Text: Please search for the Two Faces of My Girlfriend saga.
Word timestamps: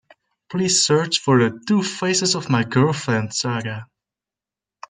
Please 0.49 0.83
search 0.83 1.19
for 1.19 1.37
the 1.37 1.61
Two 1.67 1.83
Faces 1.83 2.33
of 2.33 2.49
My 2.49 2.63
Girlfriend 2.63 3.35
saga. 3.35 3.85